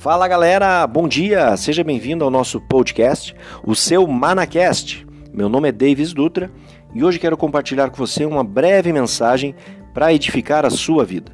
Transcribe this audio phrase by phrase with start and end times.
[0.00, 5.06] Fala galera, bom dia, seja bem-vindo ao nosso podcast, o seu Manacast.
[5.30, 6.50] Meu nome é Davis Dutra
[6.94, 9.54] e hoje quero compartilhar com você uma breve mensagem
[9.92, 11.32] para edificar a sua vida.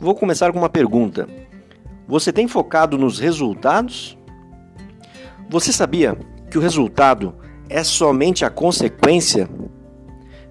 [0.00, 1.28] Vou começar com uma pergunta:
[2.08, 4.18] Você tem focado nos resultados?
[5.48, 6.18] Você sabia
[6.50, 7.36] que o resultado
[7.68, 9.48] é somente a consequência?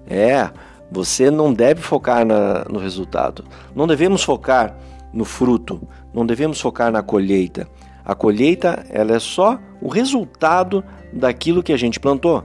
[0.06, 0.48] É,
[0.90, 3.44] você não deve focar na, no resultado.
[3.74, 4.74] Não devemos focar
[5.12, 5.80] no fruto,
[6.12, 7.68] não devemos focar na colheita.
[8.04, 12.44] A colheita ela é só o resultado daquilo que a gente plantou.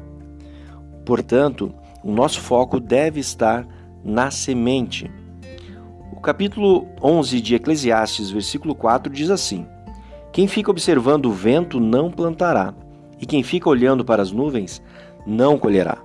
[1.06, 1.74] Portanto,
[2.04, 3.66] o nosso foco deve estar
[4.04, 5.10] na semente.
[6.12, 9.66] O capítulo 11 de Eclesiastes, versículo 4 diz assim:
[10.32, 12.74] Quem fica observando o vento não plantará,
[13.20, 14.82] e quem fica olhando para as nuvens
[15.26, 15.98] não colherá.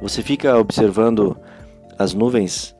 [0.00, 1.36] Você fica observando
[1.98, 2.76] as nuvens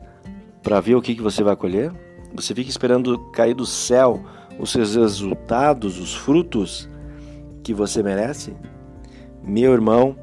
[0.62, 1.93] para ver o que, que você vai colher?
[2.34, 4.23] Você fica esperando cair do céu
[4.59, 6.88] os seus resultados, os frutos
[7.62, 8.54] que você merece?
[9.43, 10.16] Meu irmão,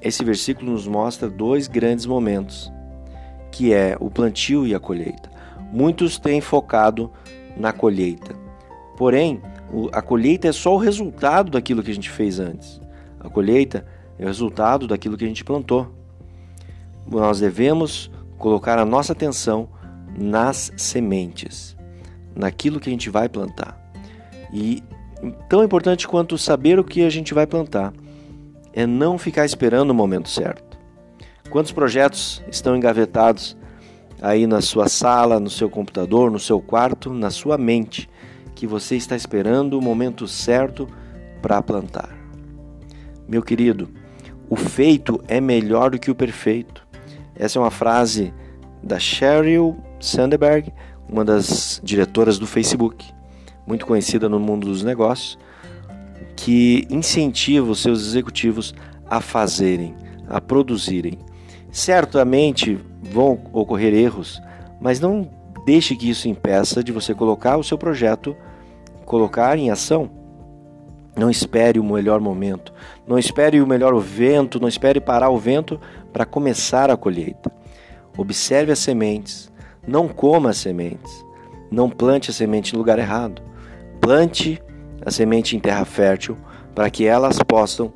[0.00, 2.70] esse versículo nos mostra dois grandes momentos,
[3.50, 5.30] que é o plantio e a colheita.
[5.72, 7.10] Muitos têm focado
[7.56, 8.34] na colheita.
[8.96, 9.40] Porém,
[9.92, 12.80] a colheita é só o resultado daquilo que a gente fez antes.
[13.20, 13.86] A colheita
[14.18, 15.90] é o resultado daquilo que a gente plantou.
[17.06, 19.68] Nós devemos colocar a nossa atenção
[20.16, 21.76] nas sementes,
[22.34, 23.80] naquilo que a gente vai plantar.
[24.52, 24.82] E
[25.48, 27.92] tão importante quanto saber o que a gente vai plantar
[28.72, 30.78] é não ficar esperando o momento certo.
[31.50, 33.56] Quantos projetos estão engavetados
[34.20, 38.08] aí na sua sala, no seu computador, no seu quarto, na sua mente,
[38.54, 40.88] que você está esperando o momento certo
[41.40, 42.08] para plantar?
[43.28, 43.88] Meu querido,
[44.50, 46.86] o feito é melhor do que o perfeito.
[47.34, 48.32] Essa é uma frase
[48.84, 50.72] da Sheryl Sandberg,
[51.08, 53.12] uma das diretoras do Facebook,
[53.66, 55.38] muito conhecida no mundo dos negócios,
[56.36, 58.74] que incentiva os seus executivos
[59.08, 59.94] a fazerem,
[60.28, 61.18] a produzirem.
[61.70, 64.40] Certamente vão ocorrer erros,
[64.80, 65.28] mas não
[65.64, 68.36] deixe que isso impeça de você colocar o seu projeto,
[69.06, 70.10] colocar em ação.
[71.16, 72.72] Não espere o melhor momento,
[73.06, 75.80] não espere o melhor vento, não espere parar o vento
[76.12, 77.50] para começar a colheita.
[78.16, 79.52] Observe as sementes,
[79.86, 81.24] não coma as sementes.
[81.70, 83.42] Não plante a semente no lugar errado.
[84.00, 84.62] Plante
[85.04, 86.36] a semente em terra fértil
[86.74, 87.92] para que elas possam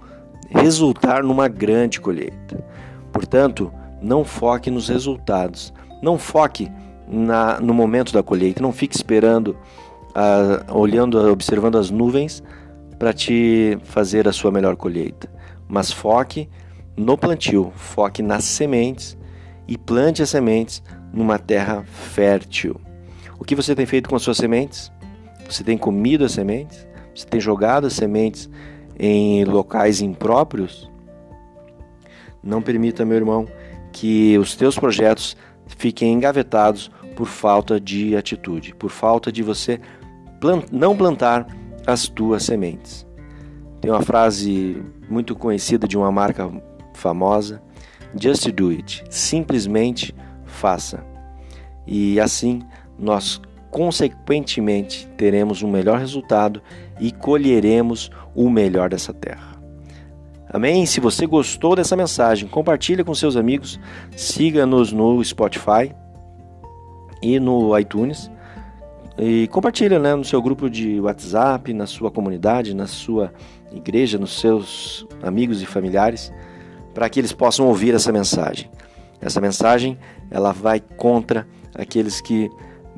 [0.50, 2.64] resultar numa grande colheita.
[3.12, 5.72] Portanto, não foque nos resultados.
[6.02, 6.70] Não foque
[7.06, 8.62] na, no momento da colheita.
[8.62, 9.56] Não fique esperando,
[10.10, 12.42] uh, olhando, observando as nuvens
[12.98, 15.30] para te fazer a sua melhor colheita.
[15.68, 16.48] Mas foque
[16.96, 19.17] no plantio, foque nas sementes
[19.68, 22.80] e plante as sementes numa terra fértil.
[23.38, 24.90] O que você tem feito com as suas sementes?
[25.48, 26.86] Você tem comido as sementes?
[27.14, 28.50] Você tem jogado as sementes
[28.98, 30.90] em locais impróprios?
[32.42, 33.46] Não permita, meu irmão,
[33.92, 35.36] que os teus projetos
[35.66, 39.80] fiquem engavetados por falta de atitude, por falta de você
[40.40, 41.46] plant não plantar
[41.86, 43.06] as tuas sementes.
[43.80, 46.50] Tem uma frase muito conhecida de uma marca
[46.94, 47.62] famosa:
[48.14, 49.04] Just do it.
[49.10, 50.14] Simplesmente
[50.44, 51.04] faça.
[51.86, 52.62] E assim
[52.98, 56.62] nós consequentemente teremos um melhor resultado
[56.98, 59.58] e colheremos o melhor dessa terra.
[60.50, 60.86] Amém?
[60.86, 63.78] Se você gostou dessa mensagem, compartilhe com seus amigos,
[64.16, 65.94] siga-nos no Spotify
[67.22, 68.30] e no iTunes
[69.18, 73.32] e compartilhe né, no seu grupo de WhatsApp, na sua comunidade, na sua
[73.72, 76.32] igreja, nos seus amigos e familiares,
[76.98, 78.68] para que eles possam ouvir essa mensagem.
[79.20, 79.96] Essa mensagem
[80.32, 82.50] ela vai contra aqueles que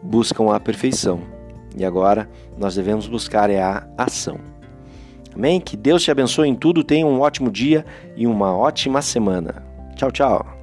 [0.02, 1.20] buscam a perfeição.
[1.76, 4.38] E agora nós devemos buscar é a ação.
[5.34, 5.60] Amém?
[5.60, 7.84] Que Deus te abençoe em tudo, tenha um ótimo dia
[8.16, 9.62] e uma ótima semana.
[9.96, 10.59] Tchau, tchau.